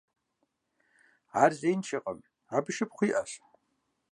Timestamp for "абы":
2.55-2.71